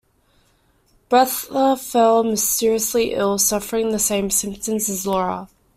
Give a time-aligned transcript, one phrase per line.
[1.09, 5.47] Bertha fell mysteriously ill, suffering the same symptoms as Laura.